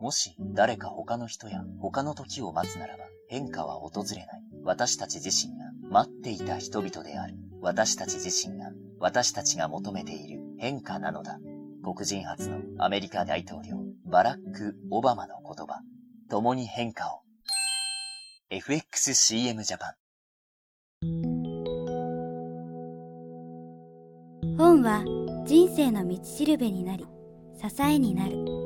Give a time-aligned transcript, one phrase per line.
[0.00, 4.42] もし誰か他の人や他の時を待つならば変化は訪れない。
[4.64, 7.34] 私たち自身が待っていた人々である。
[7.60, 11.38] 私たち自身が私たちが求めている変化なのだ。
[11.82, 13.76] 黒人初のアメリカ大統領
[14.06, 15.82] バラック・オバマの言葉。
[16.30, 17.20] 共に変化を。
[18.50, 19.94] FXCM ジャパン。
[24.56, 25.04] 本は
[25.46, 27.06] 人生の道しるべになり、
[27.60, 28.59] 支えになる。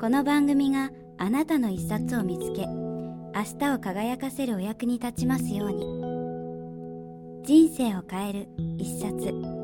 [0.00, 7.44] この番組があなたの一冊を見つけ、明日を輝かせるお役に立ちますように。
[7.44, 9.63] 人生を変える一冊。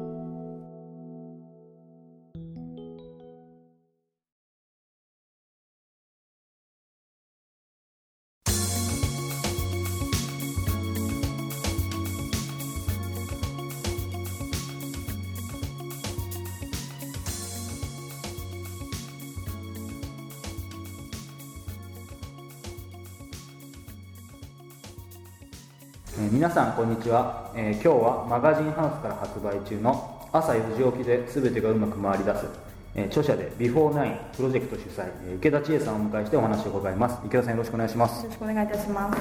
[26.30, 32.46] 皆さんこんにちは、えー今日はマガジンハウスから発売中の朝4時起きで全てがうまく回り出す、
[32.94, 37.18] えー著者で Before Nine プロジェクト主催、えー池田千恵さんをお迎えしてお話を伺います。
[37.26, 38.22] 池田さんよろしくお願いします。
[38.22, 39.20] よ、ろしくお願いいたします。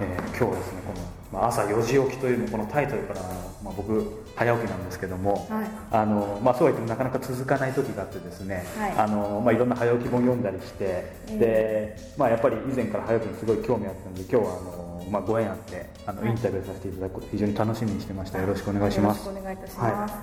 [0.00, 3.20] えー今日はですねこの、まあ、朝4時起きというのこのタイトルから、
[3.64, 5.66] まあ、僕早起きなんですけども、はい。
[5.90, 8.92] あのまあ、そうは言ってもなかなか続かない時があってですね、はい。
[8.98, 16.30] あのまあ、いろんな早起き本読んだりして、でまあ、やっぱり以前から早起きにすごい興味あったので今日はあの、まあ、ご縁あってあのはい。
[16.30, 18.38] インタビューさせていただくこと非常に楽しみにしてました。
[18.40, 19.26] よろしくお願いします。
[19.26, 20.14] よろしくお願いいたします。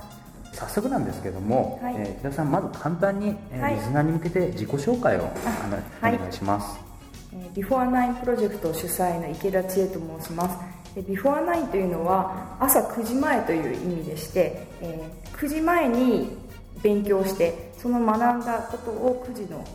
[0.53, 1.95] 早速なんですけども、はい。
[1.97, 3.75] えー木田さんまず簡単に、えーはい。
[3.75, 5.23] リスナーに向けて自己紹介をお
[6.03, 6.77] 願いします。
[7.33, 10.78] えービフォーナインプロジェクト主催の池田千恵と申します。
[10.95, 16.35] でビフォーナインというのは朝9時前という意味でして、えー9時前に
[16.83, 19.65] 勉強してその学んだことを9時の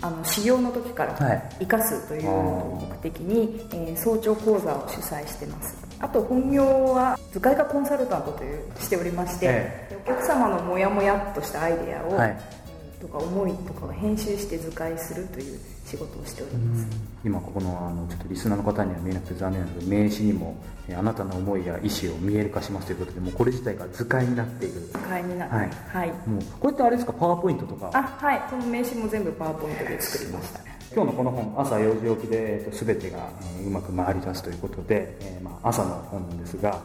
[0.00, 1.42] あの始業の時からはい。
[1.60, 5.76] 生かすという目的に、えー早朝講座を主催してます。
[6.00, 12.63] あと本業は図解画コンサルタントというしておりまして、えでお客様のモヤモヤっとしたアイデアを、はい
[13.06, 16.86] とか思いとかを編集して図解するという仕事をしております。
[17.24, 20.56] 今ここのあのちょっとリスナーの方には見えなくて残念なんで名刺にも
[20.88, 24.80] えーあなたの思いや意思を見える化しますということでもうこれ自体が図解になっている。
[24.80, 25.70] 図解になってはい。
[25.88, 27.12] はい、もうこれってあれですか？
[27.12, 27.90] パワーポイントとか。
[27.92, 28.42] あはい。
[28.48, 30.60] その名刺も全部パワーポイントで作りました
[30.94, 33.28] 今日のこの本朝4時起きで、えー、と全てが、
[33.58, 36.80] えーうまく回り出すということで、えーまあ、朝の本なんですが、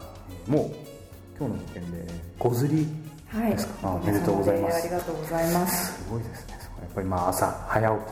[0.46, 0.74] えーもう
[1.38, 2.06] 今日の時点で
[2.38, 2.86] 5釣り
[3.32, 3.50] はい。
[3.52, 4.76] ですか、あおめでとうございます。
[4.76, 6.02] ありがとうございます。
[6.02, 6.58] すごいですね。
[6.80, 8.08] やっぱりまあ朝早起き、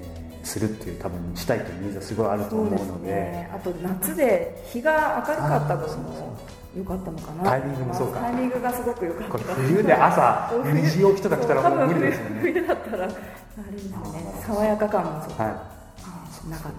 [0.00, 3.12] えーするっていう多分したいというニーズはすごいあると思うので。
[3.12, 3.50] ね。
[3.54, 6.38] あと夏で日が明るかったのも
[6.76, 7.50] 良かったのかな。
[7.50, 8.20] タイミングもそうか。
[8.20, 9.54] タイミングがすごく良かった。
[9.54, 12.40] 冬で朝2時起きとか来たらもう無理ですよね。
[12.40, 14.42] 冬だったらあれですよね。
[14.46, 15.32] 爽やか感もそう。
[15.38, 15.48] は
[16.46, 16.50] い。
[16.50, 16.72] なかっ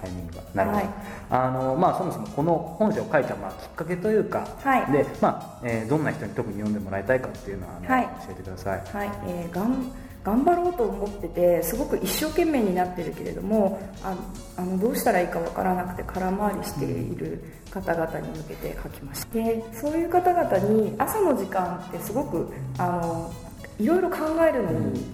[0.00, 0.42] タイミングが。
[0.54, 0.94] なるほど、はい。
[1.30, 4.92] あのまあそもそもこの本書を書いたまあきっかけというか、はい。
[4.92, 8.04] でまあ、えーどんな人に特に読んでもらいたいかっていうのはあの、はい。
[8.26, 8.82] 教えてください。
[8.84, 9.92] たはい、えーがん
[10.26, 14.12] 頑張ろうと思っててすごく一生懸命になってるけれどもあ
[14.56, 19.34] あのどうしたらいいかわからなくて空回りしている方々に向けて書きました。
[19.34, 23.32] でそういう方々に朝の時間ってすごくあの
[23.78, 24.16] いろいろ考
[24.48, 25.04] えるのに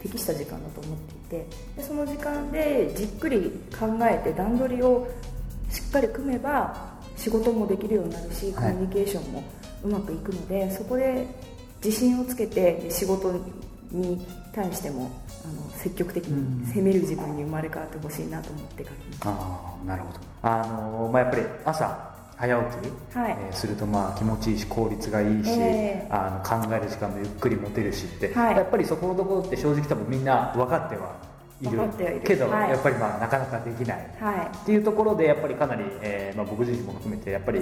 [0.00, 1.46] 適した時間だと思っていてで
[1.82, 5.08] その時間でじっくり考えて段取りを
[5.70, 8.74] しっかり組めば仕事もできるようになるしコはい。
[8.74, 9.42] ミュニケーションも
[9.84, 11.26] うまくいくので、そこで
[11.84, 13.32] 自信をつけて仕事
[13.90, 15.10] に対しても
[15.44, 20.20] あの積極的に攻める自分に生まれ変わってほしいなと思って書きましああなるほど。
[20.42, 22.76] あの、まあ、やっぱり朝早起
[23.14, 23.36] き、はい。
[23.38, 28.56] えーするとまあ気持ちいいし効率がいいし、えあの考える時間もゆっくり持てるしって、はい。
[28.56, 31.16] やっぱりそこのところって正直多分みんな分かっては
[31.60, 32.20] いる。
[32.24, 32.70] けど、はい。
[32.70, 34.16] やっぱりまあなかなかできない。
[34.18, 34.50] たはい。
[34.62, 37.60] っていうところでやっぱりかなり、えーまあ、僕自身も含めてやっぱり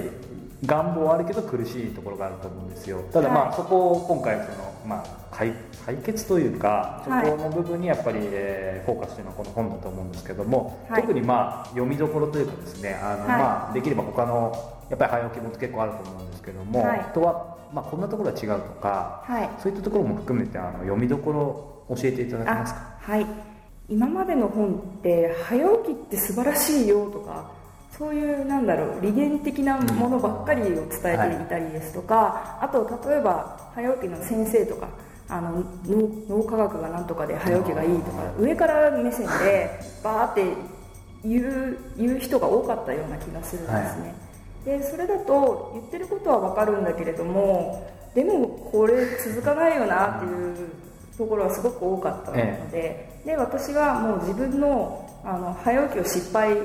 [0.65, 3.01] 願望はあるけど苦しいところがあると思うんですよ。
[3.11, 3.55] ただまあ、はい。
[3.55, 5.53] そこを今回その、まあ、解
[5.85, 11.01] 解決というかそこはいの部分にやっぱり、えーフォーカスしてるのはこの本だと思うんですけども、はい。
[11.01, 13.27] 特にまあ読みどころというかですねあの、はい。
[13.27, 14.51] まあ、できれば他の
[14.89, 17.05] やっぱり早起きも結構あると思うんですけども、はい。
[17.13, 19.49] とは、まあ、こんなところは違うとか、はい。
[19.61, 22.79] そういったところも含めてあの読みどころを教えていただけますか？
[23.07, 23.25] あはい。
[23.89, 27.51] 今までの本って早起きって素晴らしいよとか
[27.97, 34.87] そういうなんだろう理念的なものばっかりを伝えていたりですとか、あと例えば早起きの先生とか
[35.31, 40.43] あの脳脳科学がなんとかで早起きがいいとか上から目線でバーって
[41.23, 44.15] 言う言う人が多かったような気がするんですね、
[44.65, 50.69] でそれだと言ってることは分かるんだけれどもでもこれ続かないよなっていう
[51.17, 52.35] ところはすごく多かったの
[52.71, 56.57] で,、で私はもう自分のあの早起きを失敗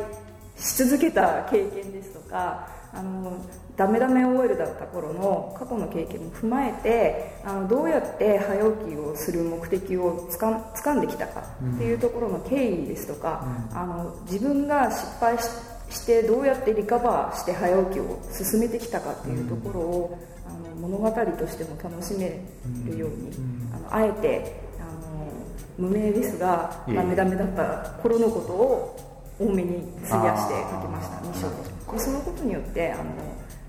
[0.56, 3.36] し続けた経験ですとかあの
[3.76, 11.40] ダメダメ OL だった頃の過去の経験も踏まえてあのどうやって早起きをする目的をつかん掴んできたか
[11.74, 22.40] っていうところの経緯ですとか、うん、あの自分が失敗してどうやってリカバーして早起きを進めてきたかっていうところを、うん、あの物語としても楽しめ
[22.86, 25.30] るように、うん、あのあえてあの
[25.76, 28.96] 無名ですがダメダメだった頃のことを
[29.38, 31.76] 多めに費やして書きました2章で。
[31.98, 33.04] そのことによってあの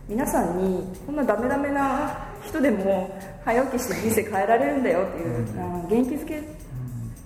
[0.07, 6.41] 皆さんにこんなダメダメな人でも早起きして人生変えられるんだよっていう、うん、元気づけ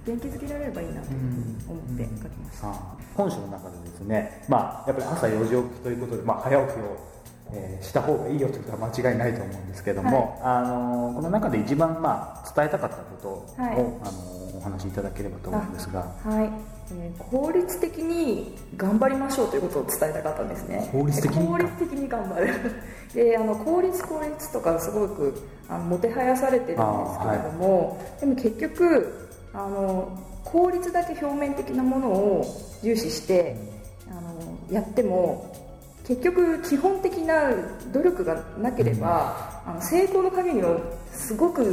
[0.06, 2.74] 元気づけられればいいなと思って書きました、うん、
[3.16, 7.12] 本書の中でですね、まあ、やっぱり朝4時起きということで、まあ、早起きを
[7.54, 20.90] えー、した方がいいよということは間違いないと思うんですけども、はい、あのこの中で一番、まあ、伝えたかったことを、はい、あのお話しいただければと思うんですが、はいえー、効率的に頑張りましょうということを伝えたかったんですね。
[20.92, 21.48] 効率的に？
[21.48, 22.50] 効率的に頑張る。
[23.14, 25.34] であの効率効率とかすごく
[25.70, 32.46] あのもてはやされてるんですけれども、はい、でも結局あの効率だけ表面的なものを
[32.84, 33.56] 重視して
[34.10, 34.32] あの
[34.72, 35.54] やっても
[36.06, 37.52] 結局基本的な
[37.94, 40.78] 努力がなければ、うん、あの成功の陰には
[41.12, 41.64] すごく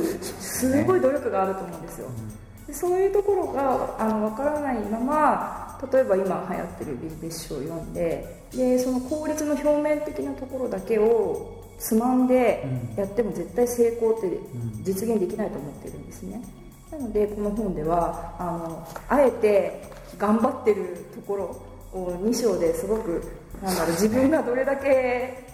[0.41, 2.29] すごい努力があると思うんですよ、うん。
[2.29, 2.35] で
[2.73, 12.67] そういうところがあの分からないまま例えば今流行ってるビジネス書を読んででその効率の表面的なところだけをつまんで
[12.97, 14.39] やっても絶対成功って
[14.83, 16.43] 実現できないと思ってるんですね。
[16.91, 19.83] なのでこの本ではあのあえて
[20.17, 21.45] 頑張ってるところ
[21.93, 23.23] を2章ですごく
[23.63, 25.48] なんだろう自分がどれだけ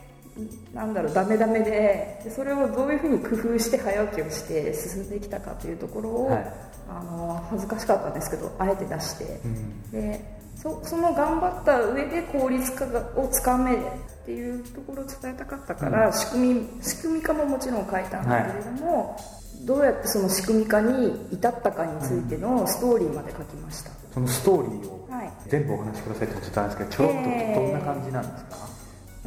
[0.73, 6.55] なんだろうダメダメでそれをどういうふうに工夫して早起きをして進んできたかというところを、はい、
[6.89, 12.87] あの恥ずかしかったんですけどあえて出して、うん、でそその頑張った上で効率化
[13.17, 13.79] をつかめっ
[14.27, 19.17] ていうところを伝えたかったから、うん、仕組み仕組み化ももちろん書いたんだけれども、は
[19.63, 25.09] い、どうやってその仕組み化に至ったかについてのストーリーまで書きました、そのストーリーを
[25.47, 28.74] 全部お話しくださいって言ったんですけどちょっとどんな感じなんですか、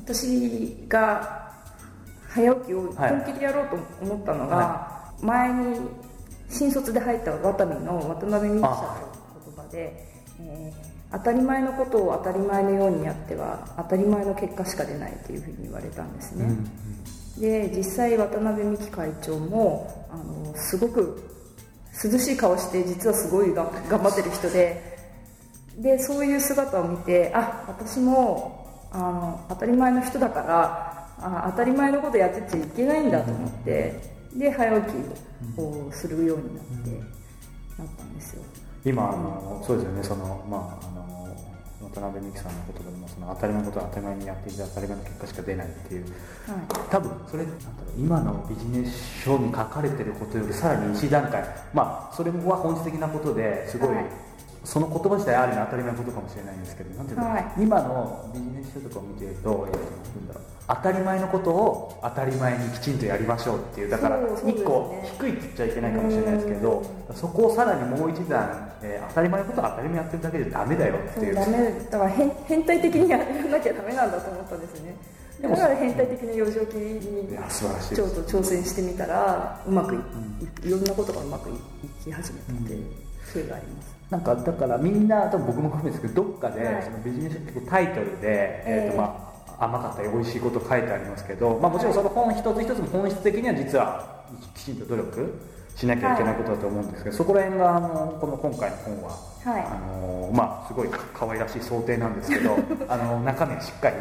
[0.08, 1.52] 私が
[2.30, 3.76] 早起きを本気でやろうと
[4.06, 5.80] 思ったのが、はい、前に
[6.50, 9.12] 新卒で入ったワタミの渡辺美記者の
[9.46, 10.08] 言葉で、
[10.40, 21.22] えー、当たり前のことを当たり前のようにやっては当たり前の結果しか出ないというふうに言われたんですね、うんうん、で実際渡辺美樹会長もあのすごく
[22.02, 24.96] 涼しい顔して実はすごいが頑張ってる人で
[25.78, 28.67] でそういう姿を見てあ私も
[28.98, 33.94] あの当たり前の人だからあ当たり前のことやってちゃいけないんだと思って、
[34.36, 36.90] で早起きをするようになって、
[37.78, 38.44] なったんですよ。
[38.86, 40.04] 今あの、そうですよね。
[40.04, 41.08] そのまああの
[41.94, 46.12] 渡辺美樹さんの言葉でもその当たり前のことは当たり前にやっていて当たり前の結果しか出ないっていう、はい、
[46.90, 51.44] 多分それなんだろう今のビジネス書に書かれてることよりさらに一段階
[51.74, 54.27] まあそれは本質的なことですごい、はい
[54.68, 59.80] その言葉自体あるのは当たり前のことかもしれないんですけどなんていうの、はい、今のビジネス書とかを見てると、えー、
[60.20, 66.84] なんだろう当たり前のことを当たり前にきちんとやりましょうっていうだから1個低いって言っちゃいけないかもしれないですけど
[67.16, 71.36] そこをさらにもう一段、えー、当たり前のことは当たり前やってるだけでダメだよっていう。
[71.36, 71.72] ダメ。
[71.90, 74.96] だから変変態的にやらなきゃダメなんだと思ったんですね。
[75.42, 77.00] だから変態的な幼少期に
[77.96, 81.54] ちょっと挑戦してみたらうまくい,、いろんなことがうまくい
[82.04, 82.86] き始めたっていう
[83.34, 94.24] 経緯がありますなんかだからみんな多分僕も含めですけどどっかでそのビジネス書タイトルで、えーとまあ、甘かったり美味しいこと書いてありますけど、まあ、もちろんその本一つ一つも本質的には実は
[94.56, 95.40] きちんと努力
[95.76, 99.10] しなきゃいけないことだと思うんですけど、そこら辺があのこの今回の本は、
[99.44, 102.58] はい、あのまあ、すごい可愛らしい想定なんですけど
[102.90, 103.96] あの中身はしっかり、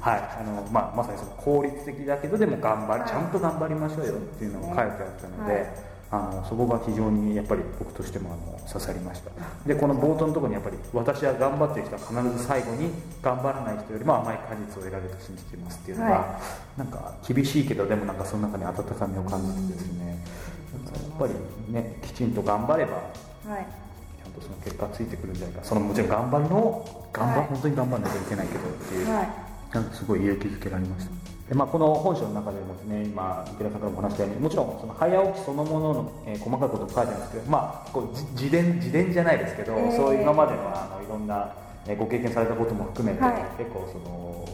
[0.00, 0.18] はい。
[0.40, 5.91] あのまあ、まさにその効率的だけどでも頑張り、ちゃんと頑張りましょうよっていうのが書いてあったので。
[6.12, 9.30] あのそこが非常にやっぱり僕としてもあの刺さりました。
[9.66, 12.90] でこの冒頭のところにやっぱり私は頑張ってる人は必ず最後に
[13.22, 16.40] 頑張らない人よりも甘い果実を得られると信じていますっていうのが、は
[16.76, 20.22] い、なんか厳しいけどでもなんかその中に温かみを感じてですね
[20.74, 21.32] やっぱり
[21.72, 23.66] ねきちんと頑張れば、はい、
[24.22, 25.64] ちゃんとその結果ついてくるんじゃないか。
[25.64, 31.21] そのもちろん頑張るのを頑張、はい、本当に頑張らなきゃいけないけどっていう、はい、なんかすごい勇気づけられました
[31.52, 41.52] でまあ、この本書の中でもですね今池田さんからも話したようにもちろんその早起きそのものの、えー、細かいことも書いてあるんですけど、まあ、こう自伝自伝じゃないですけど、えー、そういう今までのあのいろんな、
[41.86, 44.48] えー、ご経験されたことも含めて、はい、結構その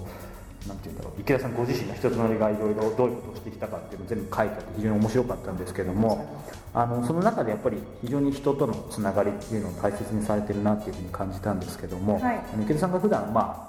[0.66, 6.42] なんていうんだろう池田さんご自身の人となりがいろいろどういうことをしてきたかっていうのを全部書いてあって非常に面白かったんですけども
[6.74, 12.42] あのその中でやっぱり非常に人とのつながりっていうのを大切にされてるなっていうふうに感じたんですけども、はい。
[12.64, 13.67] 池田さんが普段まあ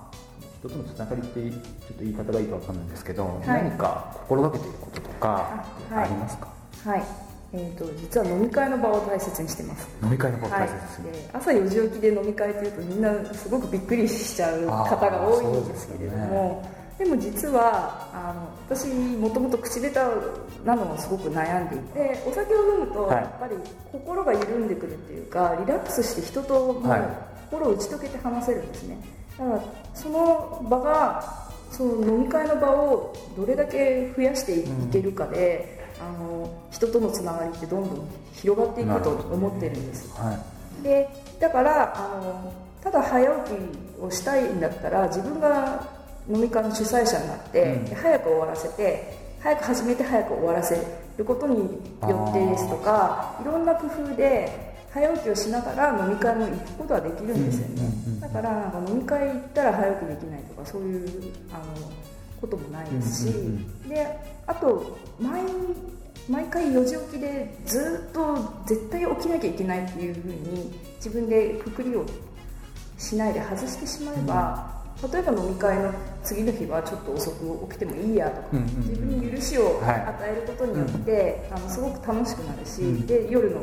[0.60, 3.48] 人とのつながりってちょっと言い方がいいかわかんないんですけど、い。
[3.48, 6.48] 何か心がけていることとかありますか、
[6.86, 7.04] はい。
[7.51, 9.88] えー、と実は飲み会の場を大切にしてます。
[10.04, 23.16] 飲み会のことはい大切ですね、で朝4時起きで飲み会というとみんなすごくびっくりしちゃう方が多いんですけれどもでも実はあの私もともと口下手なのをすごく悩んでいてお酒を飲むとはい。
[23.16, 23.56] やっぱり
[23.92, 27.30] 心が緩んでくるっていうかリラックスして人ともはい。
[27.50, 28.98] 心を打ち解けて話せるんですね
[29.39, 29.62] だから
[29.93, 40.34] その場がその飲み会の場をどれだけ増やしていけるかで、あの人とのつながりってどんどん広がっていくと思ってるんですは
[40.81, 40.84] い。
[40.84, 41.08] で
[41.39, 45.88] だからあのただ早起きをしたいんだったら自分が
[46.29, 47.96] 飲み会の主催者になって、うん。
[47.96, 50.75] 早く終わらせて早く始めて早く終わらせ
[51.17, 51.60] ることに
[52.01, 61.63] よってですとかいろんな工夫で早起きをしながら飲み会も行くことはできるんですよね、だからなんか飲み会行ったら早起きできないとかそういうあの
[62.41, 63.34] こともないですし、
[63.88, 64.17] で
[64.48, 65.43] あと毎
[66.27, 72.05] 毎回4時起きでずっと絶対起きなきゃいけないっていうふうに自分でくくりを
[72.98, 74.79] しないで外してしまえば、
[75.12, 75.93] 例えば飲み会の
[76.24, 83.08] 次の日はちょっと遅く起きてもいいやとか、自分に許しをはい与えることによって、あのすごく楽しくなるし、うん。
[83.08, 83.62] で夜の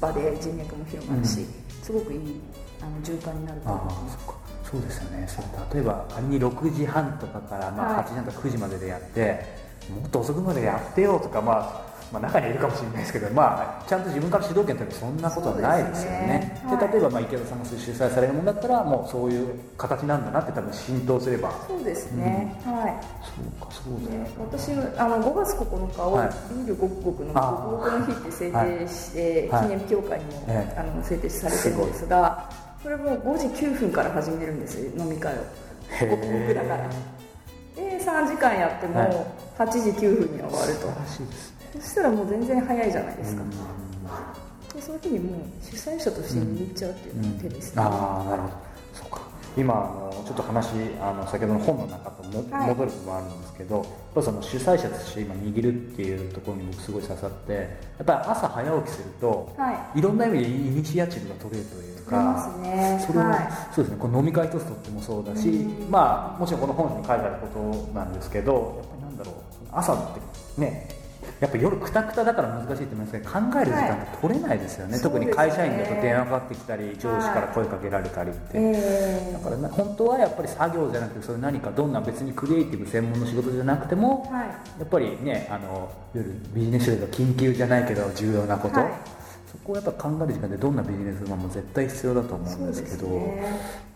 [0.00, 1.46] 場で人脈も広がるし、うん。
[1.82, 2.40] すごくいい
[2.80, 4.16] あの循環になると思います。
[4.16, 4.42] そっか。
[4.70, 5.26] そうですよね。
[5.28, 8.04] そう例えば仮に6時半とかから、まあ、はい。
[8.04, 9.44] 8時半とか9時まででやって、
[9.90, 16.52] もっと遅くまでやってよとか、まあまあ、中にはいるかもしれないですけど、まあ、ちゃんと自分から主導権取るそんなことはないですよね。
[16.52, 16.76] ですね。
[16.78, 21.50] で例えば、まあ、池田さんが主催されるものだったらもうそういう形なんだなって多分浸透すれば。
[21.66, 22.94] そうですね、はい。
[23.24, 26.28] そうかそうだよで私あの5月9日をはい。
[26.54, 29.62] ビールごくごくのあごくごくの日って制定して、はい。
[29.62, 30.78] 記念協会にも、ええ。
[30.78, 32.50] あの制定されてるんですが
[32.82, 35.36] これも5時9分から始めるんですよ飲み会を。
[35.88, 36.88] へごくごくだから。
[37.76, 39.26] で3時間やってもはい。
[39.58, 40.80] 8時9分には終わると。
[40.80, 41.50] 素晴らしいです。
[41.50, 43.42] ねそしたらもう全然早いじゃないですか。
[44.74, 48.54] でそういうふうにもう主催者として握っちゃうっていうのが手ですね、ああなるほど。
[48.94, 49.20] そうか。
[49.54, 57.58] 今あのちょっと話あの先ほどの本の中とも、はい戻る部分もあるんですけどやっぱその主催者として今握るっていうところに僕すごい刺さってや
[58.02, 59.98] っぱり朝早起きすると、はい。
[59.98, 63.04] いろんな意味でイニシアチブが取れるというかね。
[63.06, 63.38] それは、はい。
[63.74, 63.98] そうですね。
[64.00, 65.90] この飲み会一つとってもそうだし、うん。
[65.90, 69.34] まあもちろんこの本に書いてあることなんですけどやっぱりなんだろう。
[69.70, 69.96] 朝っ
[70.56, 70.88] てね
[71.42, 75.02] やっぱ夜くたくただから難しいって言いますけど考える時間って取れないですよね、はい。
[75.02, 78.30] 特に会社員だと電話かかってきたり上司から声かけられたり。
[78.30, 84.46] って、えだからね本当はやっぱり作業じゃなくてそれ何かどんな別にクリエイティブ専門の仕事じゃなくても、ーはい。
[84.46, 89.21] やっぱりねあの夜ビジネス書では緊急じゃないけど重要なこと、はい
[89.52, 93.44] そこをやっぱ考える時間でどんなビジネスマンも絶対必要だと思うんですけどね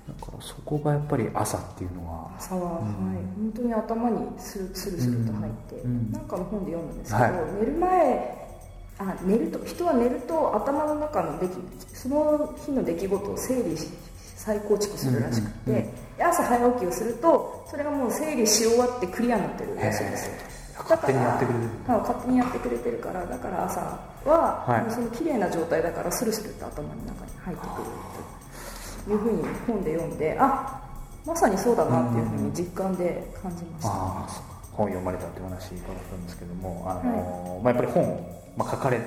[0.06, 7.32] だからそこがやっぱり朝っていうのは朝は、はい、本当に頭にスルスルスルと入って、うんなんかの本で読んだんですけど、はい。
[7.60, 8.46] 寝る前
[8.98, 11.52] あ寝ると人は寝ると頭の中の出来
[11.92, 13.88] その日の出来事を整理し
[14.36, 21.64] 再構築するらしくて、うんうんうんで朝早起きをするとそれがもう整理し終わってクリアになってるらしいんですよ勝手にやってくれる。
[21.86, 23.80] はい勝手にやってくれてるからだから朝
[24.24, 24.80] は、はい。
[24.82, 27.88] もうその綺麗な状態だからスルスルと頭の中に入ってくる
[29.06, 30.82] というふうに本で読んであ
[31.24, 34.28] まさにそうだなっていうふうに実感で感じました、うか。
[34.72, 35.80] 本読まれたってお話伺っ
[36.10, 39.00] たんですけどもあの、まあ、やっぱり本を、まあ、書かれ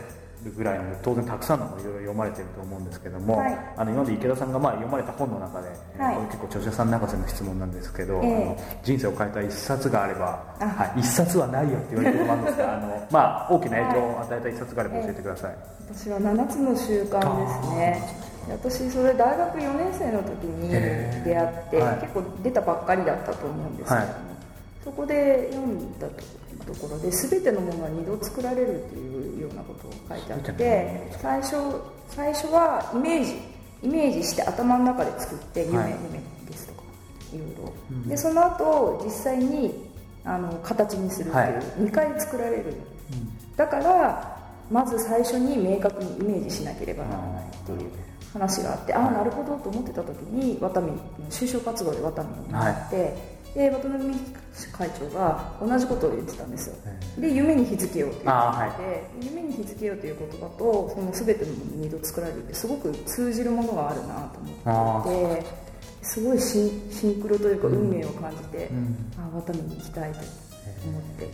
[0.45, 3.57] るぐらいので当然たくさんの本いろいろ読まれてると思うんですけども、はい。
[3.77, 5.67] あの今まで池田さんがまあ読まれた本の中で、
[5.97, 6.15] はい。
[6.15, 8.35] これ結構著者さん泣かせの質問なんですけど、ええ。
[8.35, 10.65] あの人生を変えた一冊があれば、あ。
[10.65, 15.55] はい、一冊はないよって言われてるもあるんですがあの、まあ、 大きな影響を与えた一冊があれば教えてください、
[15.93, 18.29] 私は7つの習慣ですね。
[18.47, 21.95] で私それ大学4年生の時に出会って、はい。
[21.97, 23.95] 結構出たばっかりだったと思うんですけど。
[23.95, 24.28] も、はい
[24.83, 26.07] そこで読んだ
[26.65, 31.55] ところで全てのものは二度作られるっていうようなことを書いてあっ全てて最初
[32.09, 33.33] 最初はイメージ
[33.83, 35.91] イメージして頭の中で作って夢,、はい。
[35.91, 36.19] 夢
[36.49, 36.81] ですとか
[37.33, 38.07] いろいろ、うん。
[38.09, 39.89] でその後実際に
[40.25, 41.53] あの形にするっていう、はい。
[41.79, 42.75] 2回作られる。
[43.55, 44.39] だから
[44.71, 47.89] まず最初に明確にイメージしなければならないっていう
[48.31, 50.91] 話があってああなるほどと思ってた時にワタミ
[51.29, 54.13] 就職活動でワタミになって、で渡辺
[54.71, 56.75] 会長が同じことを言ってたんですよ。
[57.17, 64.39] で夢に日付ようというあことで、夢に日付ようという言葉とその全てのものに二度作られるってすごく通じるものがあるなと
[64.69, 65.47] 思っていて
[66.01, 68.95] すごいシンシンクロというか運命を感じて、うん。
[69.17, 70.19] あワタミに行きたいと
[70.87, 71.25] 思って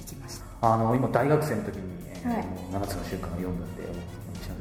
[0.00, 0.74] 行きました。
[0.74, 2.46] あの今大学生の時に、えーはい。
[2.72, 3.82] 7つの習慣を読んだんで、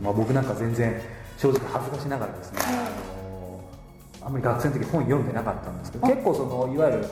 [0.02, 1.02] まあ、僕なんか全然
[1.38, 3.19] 正直恥ずかしながらですね、はい
[4.22, 7.06] あんまり学生の時本読んでなかったんですけど結構そのいわゆる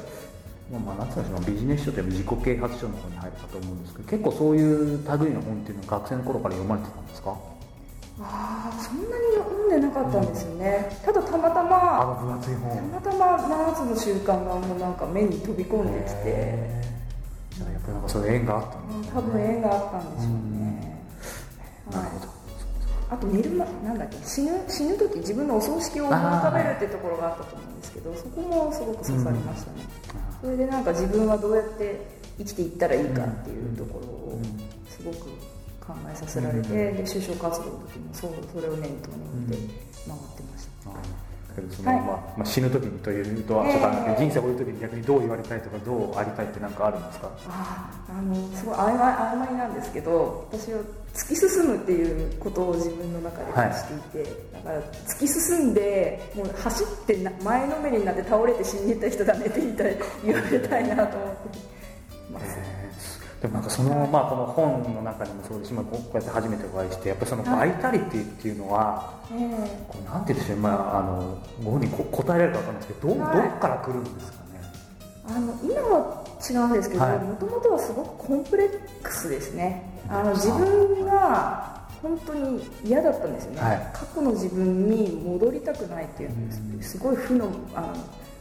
[0.69, 7.37] まあ、なんつうんでしょうビジネス書という自己啓発書の方に入るかと思うんですけど結構そういう類の本っていうのは学生の頃から読まれてたんですか？
[8.19, 12.75] ああそんなに読んでなかったんですよね、ただたまたあまの分厚い本。
[12.75, 13.37] たまたま
[13.71, 16.81] 7つの習慣がもうなんか目に飛び込んできて、
[17.51, 21.03] じゃあやっぱりなんかそういう縁があったんうんです多分縁があったんでしょうね、
[21.93, 22.36] なるほど
[23.09, 29.85] あと寝るまなんだっけ死ぬ死ぬ時自分のお葬式を思い浮かべるっていうところがあったと思うんですけどそこもすごく刺さりましたね、
[30.41, 34.41] それでなんか自分はどうやって生きていったらいいかっていうところを
[34.89, 35.29] すごく
[35.79, 39.73] 考えさせられて、で就職活動の時もそうそれを念頭に置いて
[40.05, 40.91] 回ってました、
[41.57, 42.01] けどその、はい。
[42.01, 47.31] まあまあ、死ぬ時にというとはええちょっとあ人生を終える時に逆にどう言われたいとかどうありたいって何かあるんですか？
[47.49, 50.79] ああのすごい曖昧曖昧なんですけど私は
[51.13, 53.83] 突き進むっていうことを自分の中で感じ
[54.13, 61.59] ていて、だから突き進んでもう走ってな前のめりになって倒れて死に行った人だねって言いたい言われたいなと思って
[62.31, 62.57] ます、
[63.41, 69.85] でもなんかその、まあ、この本の中にもそうですし、まあ、こうやって初めてお会いしてやっぱりそのバイタリティっていうのは、ええ。
[69.87, 73.35] こうなんて言うんでしょう、まあ、あのご本人こ答えられるか分かんないですけどど,、はい。
[73.35, 74.61] どっから来るんですかね？
[75.29, 77.19] あの今は違うんですけどはい。
[77.19, 78.69] もともとはすごくコンプレッ
[79.03, 79.83] クスですね。
[80.09, 83.89] あの自分が本当に嫌だったんですよね、はい。
[83.93, 86.29] 過去の自分に戻りたくないっていう
[86.75, 86.81] うん。
[86.81, 87.87] すごい負のあの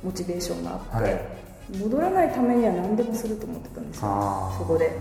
[0.02, 4.54] モチベーションがあって、はい戻らないためには何でもすると思ってたんですよ。
[4.58, 4.98] そこで。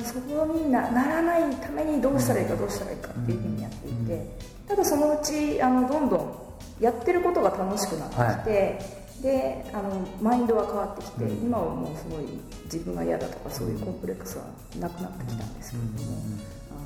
[0.00, 4.26] そこになならないためにどうしたらいいかどうしたらいいかっていうふうにやっていて、
[4.68, 6.34] ただそのうちあのどんどん
[6.80, 8.78] やってることが楽しくなってきて、
[9.22, 11.46] であのマインドは変わってきて、うん。
[11.46, 12.26] 今はもうすごい
[12.64, 14.44] 自分が嫌だとかそういうコンプレックスは
[14.78, 16.22] なくなってきたんですけれども、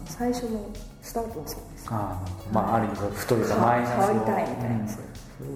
[0.06, 0.66] 最初の
[1.02, 1.87] スタートはそうです。
[1.90, 2.54] あー。
[2.54, 3.44] まあある意味不といマ
[3.76, 4.88] イナスを変わりたいみたいなうん。
[4.88, 5.06] それを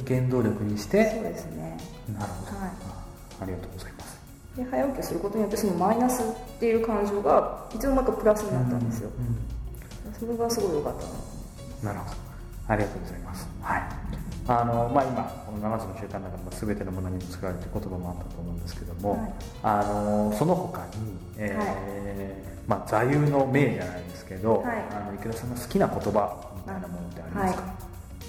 [0.07, 1.77] 原動力にしてそうですね。
[2.13, 2.69] なるほど、はい。
[2.69, 4.21] あありがとうございます。
[4.57, 6.25] で早起きをすることによってそのマイナスっ
[6.59, 9.11] ていう感情がいつの間にかプラスになったんですよ、
[10.19, 12.16] それがすごい良かったななるほど。
[12.69, 13.49] ありがとうございます。
[13.62, 13.83] はい。
[14.49, 19.33] あのまあ、今この7つの習慣の中でも全てのものにも作られて言葉もあったと思うんですけども、はい。
[19.62, 24.85] あのその他に、えーまあ、座右の銘じゃないですけど、はい。
[24.90, 27.62] あの池田さんが好きな言葉みたいなものってありますか、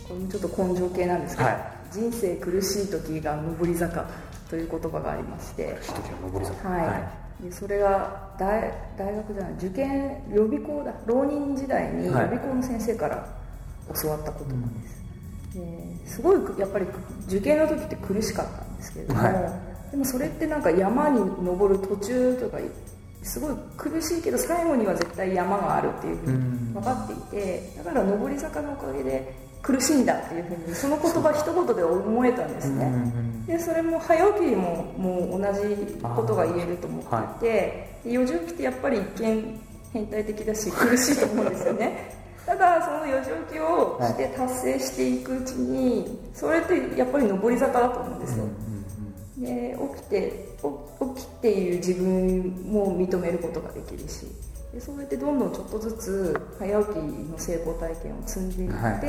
[0.08, 1.58] これもちょっと根性系なんですけど、はい。
[1.92, 4.06] 人生苦しい時が上り坂
[4.50, 6.70] という言葉がありまして、一時は上り坂。
[6.70, 6.98] は
[7.42, 7.44] い。
[7.44, 10.94] でそれが大大学じゃない受験予備校だ。
[11.08, 12.26] 浪人時代に予はい。
[12.26, 13.28] 備校の先生から
[14.02, 16.86] 教わった言葉です、ですごいやっぱり
[17.28, 19.60] 受験の時って苦しかったんですけれども、は
[19.92, 22.58] でもそれってなんか山に登る途中とか
[23.24, 26.68] すごい苦しいけど最後には絶対山があるっていうふううん。
[26.70, 32.98] に分かっていてだから上り坂のおかげで苦しいんだっていうふうにその言葉一言で思えたんですね、うんう
[33.28, 39.60] んでそれも早起きにももう同じことが言えると思っていて、で4時起きってやっぱり一見
[39.92, 42.16] 変態的だし苦しいと思うんですよね。
[42.46, 48.46] ただその4時起きをして達成していくうちにそれってやっぱり上り坂だと思うんですよ、
[49.38, 54.26] で起きてお起きている自分も認めることができるし
[54.74, 59.02] でそうやってどんどんちょっとずつ早起きの成功体験を積んでいって、はい。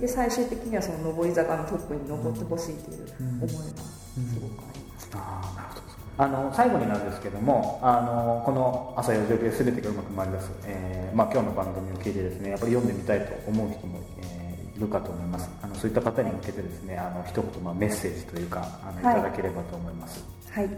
[0.00, 3.06] で最終的にはその上り坂のトップに登ってほしいという
[3.40, 5.86] 思いがすごくあります、あーなるほど。
[6.18, 14.36] あの最後になんですけどもあのこの朝4時起きで全てがうまく回り出す、えーまあ、今日の番組を聞いてですねやっぱり読んでみたいと思う人も、えー
[14.76, 15.48] いるかと思います。
[15.62, 20.72] あのそういった方に向けてですねあの一言、まあ、メッセージというかあのいただければと思います、はい、やっ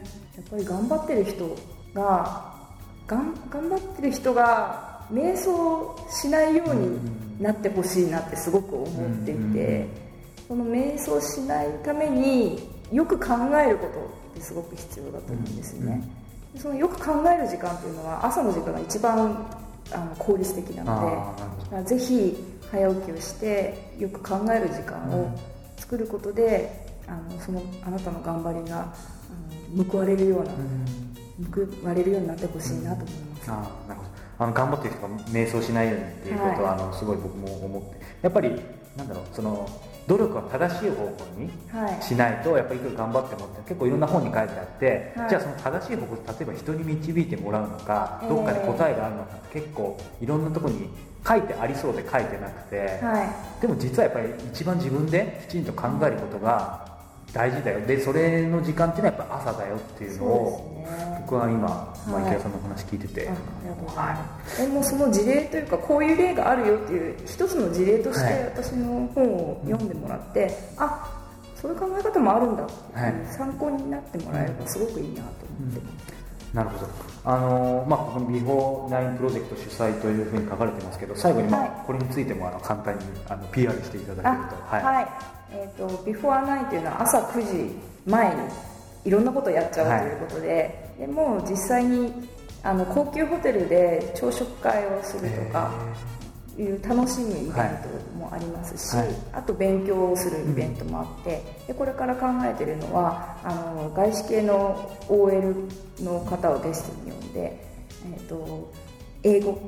[0.48, 1.56] ぱり頑張ってる人
[1.94, 2.57] が
[3.08, 9.86] がん頑張ってる人が瞑想しないようになってほしいなってすごく思っていて、
[10.46, 16.02] その瞑想しないためによく考えることってすごく必要だと思うんですよね、
[16.52, 19.46] でそのよく考える時間っていうのは朝の時間が一番
[19.92, 22.36] あの効率的なのでぜひ
[22.70, 25.34] 早起きをしてよく考える時間を
[25.78, 28.86] 作ることで、あのそのあなたの頑張りがあ
[29.74, 30.50] の報われるような、
[31.52, 34.10] 報われるようになってほしいなと思います、あーなるほど。
[34.40, 36.80] あの頑張ってる人が瞑想しないようにっていうことは、はい。
[36.80, 38.00] あのすごい僕も思って。
[38.22, 38.50] やっぱり
[38.96, 39.68] なんだろうその
[40.08, 42.02] 努力は正しい方向にはい。
[42.02, 45.28] しないとやっぱりいくら頑張ってもって結構いろんな本に書いてあって、はい。
[45.28, 50.88] じゃあその正しい方向例えば人に導いてもらうのか、えーどっかで答えがあるのかって結構いろんなところに
[51.26, 53.24] 書いてありそうで書いてなくて、は
[53.58, 53.60] い。
[53.60, 56.87] でも実はやっぱり一番自分できちんと考えることが
[57.32, 57.80] 大事だよ。
[57.86, 61.18] でそれの時間っていうのはやっぱ朝だよっていうのをね。
[61.26, 68.34] 僕は今、まあ、はい池田さんの話聞いてて、あありがとうございます、でもその事例というかこういう例があるよっていう一つの事例としはい。
[68.34, 71.22] て私の本を読んでもらって、あ
[71.60, 73.14] そういう考え方もあるんだっていう、はい。
[73.36, 75.28] 参考になってもらえればすごくいいなと
[75.60, 76.18] 思って。
[76.54, 76.86] なるほど。
[77.24, 81.70] あのーまあ、ここに Before Nine プロジェクト主催というふうに書かれてますけど最後に、まあはい。
[81.86, 84.56] これについてもあの簡単にあの PR していただけると。
[84.74, 85.08] あはい、
[85.52, 87.74] えっ、と Before Nine というのは朝9時
[88.06, 88.40] 前に
[89.04, 92.12] いろんなことをやっちゃうということで、でもう実際に
[92.62, 95.72] あの高級ホテルで朝食会をするとか
[96.58, 99.08] いう楽しむイベントもありますし、はい。
[99.32, 105.54] あと勉強をするイベントもあって、でこれから考えているのはあの外資系の OL
[106.00, 107.64] の方をゲストに呼んで、
[108.12, 108.72] えー、と
[109.22, 109.60] 英語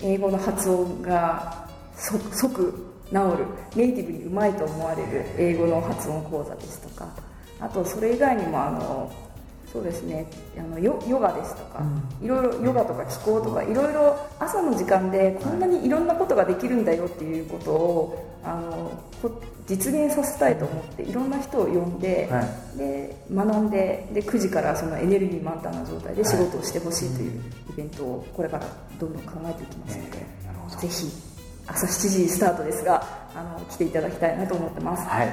[0.00, 7.08] 英語の発音が即即治るネイティブにうまいと思われる英語の発音講座ですとか
[7.60, 9.12] あとそれ以外にもあの
[9.72, 10.26] そうですね
[10.58, 11.82] あのヨヨガですとか、
[12.22, 15.90] いろいろヨガとか気候とかいろいろ朝の時間でこんなにい。
[15.90, 18.90] ろんなことができるんだよっていうことをあの
[19.20, 22.42] こ実現させたいと思っていろんな人を呼んで,、は
[22.78, 28.66] で学んでで9時からそのエネルギー満タンな状態で仕事をしてほしいというイベントをこれから
[28.98, 30.80] どんどん考えていきますので、えーなるほど。
[30.80, 31.37] ぜひ
[31.68, 33.02] 朝7時スタートですが
[33.34, 35.06] あの来ていただきたいなと思ってます。
[35.06, 35.28] はい、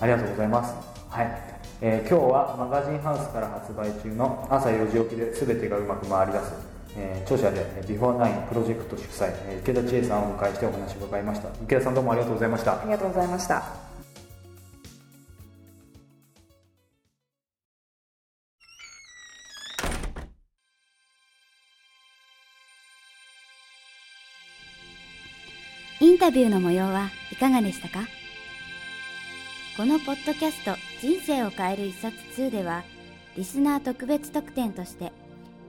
[0.00, 0.74] ありがとうございます。
[1.08, 1.42] はい、
[1.80, 6.52] えー今日はマガジンハウスから発売中の朝4時起きで全てがうまく回り出す、
[6.96, 11.48] えー著者でえービフォーナインプロジェクト主催、えー池田千恵さんをお迎えしてお話を伺いました。
[11.64, 12.82] 池田さんどうもありがとうございましたあ。
[12.84, 13.79] りがとうございました。
[26.30, 28.06] タビューの模様はいかがでしたか？
[29.76, 32.84] このポッドキャスト人生を変える一冊2では
[33.36, 35.10] リスナー特別特典として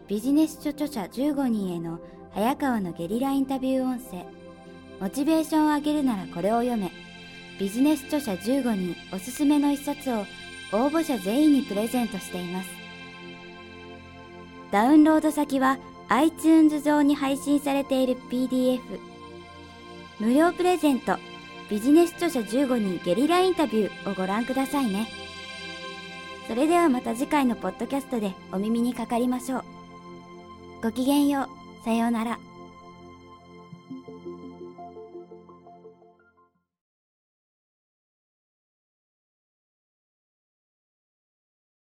[0.08, 2.00] ビジネス書著者15人への
[2.36, 4.24] 早川のゲリラインタビュー音声
[5.00, 6.91] モチベーションを上げるならこれを読め
[7.60, 10.19] ビジネス著者15人おすすめの一冊を
[10.74, 12.69] 応募者全員にプレゼントしています。
[14.71, 18.80] ダウンロード先は iTunes 上に配信されている PDF
[20.21, 21.17] 無料プレゼント。
[21.67, 25.07] ビジネス著者15人ゲリラインタビューをご覧くださいね。
[26.47, 29.63] それではまた次回のポッドキャストでお耳にかかりましょう。
[30.84, 31.49] ごきげんよ
[31.81, 31.84] う。
[31.84, 32.50] さようなら。